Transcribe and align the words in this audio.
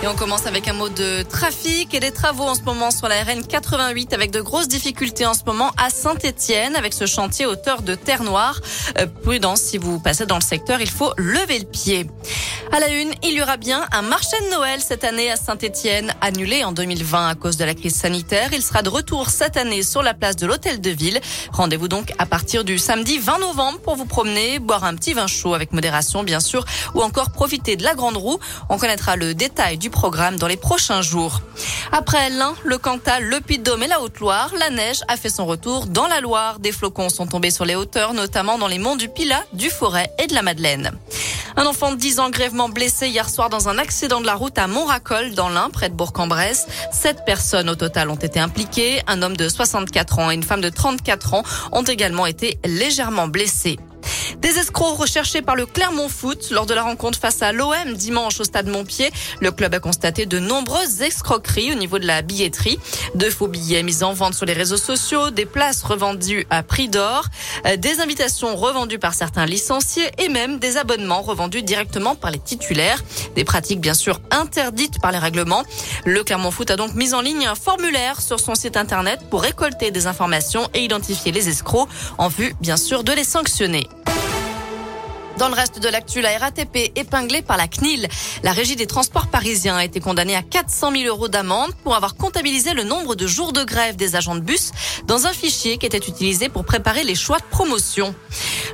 Et 0.00 0.06
on 0.06 0.14
commence 0.14 0.46
avec 0.46 0.68
un 0.68 0.74
mot 0.74 0.88
de 0.88 1.22
trafic 1.24 1.92
et 1.92 1.98
des 1.98 2.12
travaux 2.12 2.44
en 2.44 2.54
ce 2.54 2.62
moment 2.62 2.92
sur 2.92 3.08
la 3.08 3.20
RN 3.24 3.44
88 3.44 4.12
avec 4.12 4.30
de 4.30 4.40
grosses 4.40 4.68
difficultés 4.68 5.26
en 5.26 5.34
ce 5.34 5.42
moment 5.44 5.72
à 5.76 5.90
Saint-Étienne 5.90 6.76
avec 6.76 6.94
ce 6.94 7.06
chantier 7.06 7.46
hauteur 7.46 7.82
de 7.82 7.96
Terre 7.96 8.22
Noire. 8.22 8.60
Euh, 8.98 9.06
prudence, 9.24 9.60
si 9.60 9.76
vous 9.76 9.98
passez 9.98 10.24
dans 10.24 10.36
le 10.36 10.42
secteur, 10.42 10.80
il 10.80 10.88
faut 10.88 11.12
lever 11.16 11.58
le 11.58 11.64
pied. 11.64 12.06
À 12.70 12.78
la 12.78 12.88
une, 12.90 13.12
il 13.24 13.32
y 13.32 13.42
aura 13.42 13.56
bien 13.56 13.86
un 13.90 14.02
marché 14.02 14.36
de 14.44 14.54
Noël 14.54 14.80
cette 14.80 15.02
année 15.02 15.32
à 15.32 15.36
Saint-Étienne, 15.36 16.14
annulé 16.20 16.62
en 16.62 16.70
2020 16.70 17.28
à 17.30 17.34
cause 17.34 17.56
de 17.56 17.64
la 17.64 17.74
crise 17.74 17.96
sanitaire. 17.96 18.50
Il 18.52 18.62
sera 18.62 18.82
de 18.82 18.90
retour 18.90 19.30
cette 19.30 19.56
année 19.56 19.82
sur 19.82 20.02
la 20.02 20.14
place 20.14 20.36
de 20.36 20.46
l'Hôtel 20.46 20.80
de 20.80 20.90
Ville. 20.90 21.20
Rendez-vous 21.50 21.88
donc 21.88 22.12
à 22.18 22.26
partir 22.26 22.62
du 22.62 22.78
samedi 22.78 23.18
20 23.18 23.38
novembre 23.38 23.80
pour 23.80 23.96
vous 23.96 24.04
promener, 24.04 24.60
boire 24.60 24.84
un 24.84 24.94
petit 24.94 25.14
vin 25.14 25.26
chaud 25.26 25.54
avec 25.54 25.72
modération 25.72 26.22
bien 26.22 26.40
sûr, 26.40 26.64
ou 26.94 27.00
encore 27.00 27.30
profiter 27.30 27.74
de 27.74 27.82
la 27.82 27.94
grande 27.94 28.16
roue. 28.16 28.38
On 28.68 28.78
connaîtra 28.78 29.16
le 29.16 29.34
détail 29.34 29.78
du 29.78 29.87
programme 29.88 30.36
dans 30.36 30.46
les 30.46 30.56
prochains 30.56 31.02
jours. 31.02 31.40
Après 31.92 32.30
l'Ain, 32.30 32.54
le 32.64 32.78
Cantal, 32.78 33.24
le 33.24 33.40
Puy-de-Dôme 33.40 33.82
et 33.82 33.86
la 33.86 34.00
Haute-Loire, 34.00 34.52
la 34.58 34.70
neige 34.70 35.00
a 35.08 35.16
fait 35.16 35.28
son 35.28 35.46
retour 35.46 35.86
dans 35.86 36.06
la 36.06 36.20
Loire. 36.20 36.58
Des 36.58 36.72
flocons 36.72 37.08
sont 37.08 37.26
tombés 37.26 37.50
sur 37.50 37.64
les 37.64 37.74
hauteurs, 37.74 38.14
notamment 38.14 38.58
dans 38.58 38.68
les 38.68 38.78
monts 38.78 38.96
du 38.96 39.08
Pilat, 39.08 39.42
du 39.52 39.70
Forêt 39.70 40.10
et 40.18 40.26
de 40.26 40.34
la 40.34 40.42
Madeleine. 40.42 40.92
Un 41.56 41.66
enfant 41.66 41.90
de 41.90 41.96
10 41.96 42.20
ans 42.20 42.30
grièvement 42.30 42.68
blessé 42.68 43.08
hier 43.08 43.28
soir 43.28 43.50
dans 43.50 43.68
un 43.68 43.78
accident 43.78 44.20
de 44.20 44.26
la 44.26 44.34
route 44.34 44.56
à 44.58 44.68
Montracol, 44.68 45.34
dans 45.34 45.48
l'Ain, 45.48 45.70
près 45.70 45.88
de 45.88 45.94
Bourg-en-Bresse. 45.94 46.66
Sept 46.92 47.24
personnes 47.24 47.68
au 47.68 47.74
total 47.74 48.10
ont 48.10 48.14
été 48.14 48.38
impliquées. 48.38 49.00
Un 49.06 49.22
homme 49.22 49.36
de 49.36 49.48
64 49.48 50.18
ans 50.20 50.30
et 50.30 50.34
une 50.34 50.44
femme 50.44 50.60
de 50.60 50.68
34 50.68 51.34
ans 51.34 51.42
ont 51.72 51.82
également 51.82 52.26
été 52.26 52.58
légèrement 52.64 53.26
blessés. 53.26 53.78
Des 54.38 54.58
escrocs 54.58 54.96
recherchés 54.96 55.42
par 55.42 55.56
le 55.56 55.66
Clermont 55.66 56.08
Foot 56.08 56.50
lors 56.50 56.66
de 56.66 56.74
la 56.74 56.82
rencontre 56.82 57.18
face 57.18 57.42
à 57.42 57.52
l'OM 57.52 57.94
dimanche 57.94 58.40
au 58.40 58.44
stade 58.44 58.68
Montpied. 58.68 59.10
Le 59.40 59.50
club 59.50 59.74
a 59.74 59.80
constaté 59.80 60.26
de 60.26 60.38
nombreuses 60.38 61.02
escroqueries 61.02 61.72
au 61.72 61.74
niveau 61.74 61.98
de 61.98 62.06
la 62.06 62.22
billetterie. 62.22 62.78
De 63.14 63.30
faux 63.30 63.48
billets 63.48 63.82
mis 63.82 64.02
en 64.02 64.12
vente 64.12 64.34
sur 64.34 64.46
les 64.46 64.52
réseaux 64.52 64.76
sociaux, 64.76 65.30
des 65.30 65.46
places 65.46 65.82
revendues 65.82 66.46
à 66.50 66.62
prix 66.62 66.88
d'or, 66.88 67.24
euh, 67.66 67.76
des 67.76 68.00
invitations 68.00 68.54
revendues 68.56 68.98
par 68.98 69.14
certains 69.14 69.46
licenciés 69.46 70.10
et 70.18 70.28
même 70.28 70.58
des 70.58 70.76
abonnements 70.76 71.22
revendus 71.22 71.62
directement 71.62 72.14
par 72.14 72.30
les 72.30 72.38
titulaires. 72.38 73.02
Des 73.34 73.44
pratiques 73.44 73.80
bien 73.80 73.94
sûr 73.94 74.20
interdites 74.30 75.00
par 75.00 75.12
les 75.12 75.18
règlements. 75.18 75.64
Le 76.04 76.22
Clermont 76.22 76.50
Foot 76.50 76.70
a 76.70 76.76
donc 76.76 76.94
mis 76.94 77.14
en 77.14 77.20
ligne 77.20 77.46
un 77.46 77.54
formulaire 77.54 78.20
sur 78.20 78.40
son 78.40 78.54
site 78.54 78.76
internet 78.76 79.20
pour 79.30 79.42
récolter 79.42 79.90
des 79.90 80.06
informations 80.06 80.68
et 80.74 80.84
identifier 80.84 81.32
les 81.32 81.48
escrocs 81.48 81.88
en 82.18 82.28
vue 82.28 82.54
bien 82.60 82.76
sûr 82.76 83.04
de 83.04 83.12
les 83.12 83.24
sanctionner. 83.24 83.88
Dans 85.38 85.48
le 85.48 85.54
reste 85.54 85.78
de 85.78 85.88
l'actu, 85.88 86.20
la 86.20 86.36
RATP 86.36 86.90
épinglée 86.96 87.42
par 87.42 87.56
la 87.56 87.68
CNIL. 87.68 88.08
La 88.42 88.50
régie 88.50 88.74
des 88.74 88.88
transports 88.88 89.28
parisiens 89.28 89.76
a 89.76 89.84
été 89.84 90.00
condamnée 90.00 90.34
à 90.34 90.42
400 90.42 90.90
000 90.90 91.04
euros 91.04 91.28
d'amende 91.28 91.72
pour 91.84 91.94
avoir 91.94 92.16
comptabilisé 92.16 92.74
le 92.74 92.82
nombre 92.82 93.14
de 93.14 93.28
jours 93.28 93.52
de 93.52 93.62
grève 93.62 93.94
des 93.94 94.16
agents 94.16 94.34
de 94.34 94.40
bus 94.40 94.72
dans 95.06 95.26
un 95.26 95.32
fichier 95.32 95.78
qui 95.78 95.86
était 95.86 95.96
utilisé 95.96 96.48
pour 96.48 96.64
préparer 96.64 97.04
les 97.04 97.14
choix 97.14 97.38
de 97.38 97.44
promotion. 97.44 98.16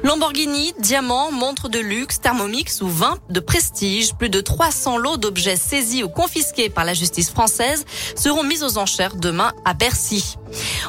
Lamborghini, 0.05 0.73
diamants, 0.79 1.31
montres 1.31 1.69
de 1.69 1.79
luxe, 1.81 2.20
thermomix 2.23 2.81
ou 2.81 2.89
vin 2.89 3.19
de 3.29 3.41
prestige, 3.41 4.15
plus 4.15 4.31
de 4.31 4.41
300 4.41 4.97
lots 4.97 5.19
d'objets 5.19 5.57
saisis 5.57 6.03
ou 6.03 6.09
confisqués 6.09 6.70
par 6.70 6.87
la 6.87 6.95
justice 6.95 7.31
française 7.31 7.85
seront 8.17 8.42
mis 8.42 8.62
aux 8.65 8.79
enchères 8.79 9.17
demain 9.17 9.53
à 9.67 9.75
Bercy. 9.75 10.37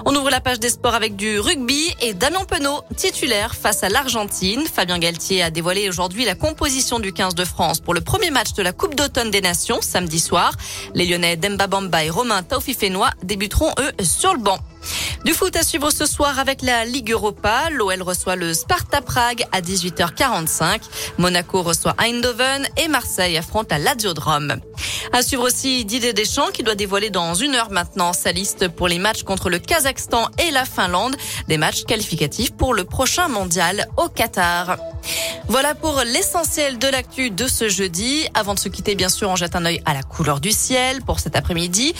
On 0.03 0.13
ouvre 0.15 0.29
la 0.29 0.41
page 0.41 0.59
des 0.59 0.69
sports 0.69 0.95
avec 0.95 1.15
du 1.15 1.39
rugby 1.39 1.93
et 2.01 2.13
Damien 2.13 2.43
Penaud, 2.45 2.81
titulaire 2.97 3.55
face 3.55 3.83
à 3.83 3.89
l'Argentine. 3.89 4.65
Fabien 4.65 4.99
Galtier 4.99 5.41
a 5.41 5.49
dévoilé 5.49 5.87
aujourd'hui 5.87 6.25
la 6.25 6.35
composition 6.35 6.99
du 6.99 7.13
15 7.13 7.35
de 7.35 7.45
France 7.45 7.79
pour 7.79 7.93
le 7.93 8.01
premier 8.01 8.31
match 8.31 8.53
de 8.53 8.63
la 8.63 8.73
Coupe 8.73 8.95
d'automne 8.95 9.31
des 9.31 9.41
Nations 9.41 9.81
samedi 9.81 10.19
soir. 10.19 10.53
Les 10.93 11.05
Lyonnais 11.05 11.37
Demba 11.37 11.67
Bamba 11.67 12.03
et 12.03 12.09
Romain 12.09 12.43
Taufifénois 12.43 13.11
débuteront 13.23 13.71
eux 13.79 14.03
sur 14.03 14.33
le 14.33 14.39
banc. 14.39 14.59
Du 15.23 15.33
foot 15.33 15.55
à 15.55 15.63
suivre 15.63 15.89
ce 15.89 16.05
soir 16.05 16.37
avec 16.37 16.61
la 16.61 16.85
Ligue 16.85 17.11
Europa. 17.11 17.69
L'OL 17.71 18.01
reçoit 18.03 18.35
le 18.35 18.53
Sparta 18.53 19.01
Prague 19.01 19.43
à 19.51 19.61
18h45. 19.61 20.81
Monaco 21.17 21.63
reçoit 21.63 21.95
Eindhoven 21.97 22.67
et 22.77 22.87
Marseille 22.87 23.37
affronte 23.37 23.71
la 23.71 23.79
Lazio 23.79 24.13
À 25.11 25.21
suivre 25.21 25.43
aussi 25.43 25.85
Didier 25.85 26.13
Deschamps 26.13 26.51
qui 26.51 26.63
doit 26.63 26.75
dévoiler 26.75 27.09
dans 27.09 27.33
une 27.33 27.55
heure 27.55 27.71
maintenant 27.71 28.13
sa 28.13 28.31
liste 28.31 28.67
pour 28.67 28.87
les 28.87 28.99
matchs 28.99 29.23
contre 29.23 29.49
le 29.49 29.59
Kazakhstan 29.59 30.29
et 30.45 30.51
la 30.51 30.65
Finlande. 30.65 31.15
Des 31.47 31.57
matchs 31.57 31.83
qualificatifs 31.83 32.51
pour 32.51 32.73
le 32.73 32.83
prochain 32.83 33.27
mondial 33.27 33.87
au 33.97 34.09
Qatar. 34.09 34.77
Voilà 35.47 35.75
pour 35.75 36.01
l'essentiel 36.01 36.79
de 36.79 36.87
l'actu 36.87 37.29
de 37.29 37.47
ce 37.47 37.69
jeudi. 37.69 38.27
Avant 38.33 38.53
de 38.53 38.59
se 38.59 38.69
quitter, 38.69 38.95
bien 38.95 39.09
sûr, 39.09 39.29
on 39.29 39.35
jette 39.35 39.55
un 39.55 39.65
œil 39.65 39.81
à 39.85 39.93
la 39.93 40.03
couleur 40.03 40.39
du 40.39 40.51
ciel 40.51 41.01
pour 41.01 41.19
cet 41.19 41.35
après-midi. 41.35 41.93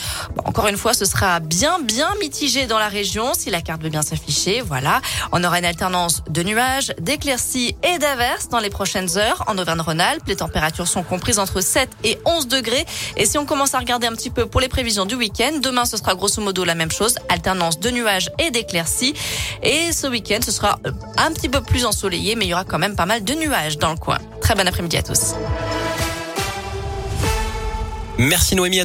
encore 0.44 0.66
une 0.66 0.76
fois, 0.76 0.94
ce 0.94 1.04
sera 1.04 1.40
bien, 1.40 1.78
bien 1.80 2.08
mitigé 2.20 2.66
dans 2.66 2.78
la 2.78 2.88
région 2.88 3.32
si 3.34 3.50
la 3.50 3.60
carte 3.60 3.82
veut 3.82 3.88
bien 3.88 4.02
s'afficher. 4.02 4.60
Voilà. 4.60 5.00
On 5.32 5.42
aura 5.44 5.58
une 5.58 5.64
alternance 5.64 6.22
de 6.28 6.42
nuages, 6.42 6.92
d'éclaircies 7.00 7.76
et 7.82 7.98
d'averses 7.98 8.48
dans 8.48 8.58
les 8.58 8.70
prochaines 8.70 9.16
heures. 9.16 9.44
En 9.46 9.58
Auvergne-Rhône-Alpes, 9.58 10.26
les 10.26 10.36
températures 10.36 10.88
sont 10.88 11.02
comprises 11.02 11.38
entre 11.38 11.60
7 11.60 11.88
et 12.04 12.18
11 12.24 12.48
degrés. 12.48 12.84
Et 13.16 13.26
si 13.26 13.38
on 13.38 13.46
commence 13.46 13.74
à 13.74 13.78
regarder 13.78 14.06
un 14.06 14.12
petit 14.12 14.30
peu 14.30 14.46
pour 14.46 14.60
les 14.60 14.68
prévisions 14.68 15.06
du 15.06 15.14
week-end, 15.14 15.60
demain, 15.62 15.84
ce 15.84 15.96
sera 15.96 16.14
grosso 16.14 16.42
modo 16.42 16.64
la 16.64 16.74
même 16.74 16.90
chose. 16.90 17.16
Alternance 17.28 17.78
de 17.78 17.90
nuages 17.90 18.30
et 18.38 18.50
d'éclaircies. 18.50 19.14
Et 19.62 19.92
ce 19.92 20.06
week-end, 20.06 20.40
ce 20.44 20.52
sera 20.52 20.78
un 21.16 21.32
petit 21.32 21.48
peu 21.48 21.62
plus 21.62 21.84
ensoleillé, 21.84 22.34
mais 22.34 22.46
il 22.46 22.48
y 22.48 22.54
aura 22.54 22.64
quand 22.64 22.78
pas 22.96 23.06
mal 23.06 23.22
de 23.22 23.34
nuages 23.34 23.78
dans 23.78 23.90
le 23.90 23.96
coin. 23.96 24.18
Très 24.40 24.54
bon 24.54 24.66
après-midi 24.66 24.96
à 24.96 25.02
tous. 25.02 25.34
Merci 28.18 28.56
Noémie 28.56 28.80
à 28.80 28.84